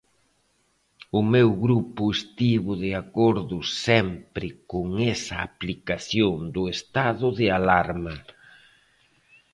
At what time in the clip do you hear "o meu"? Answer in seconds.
1.19-1.49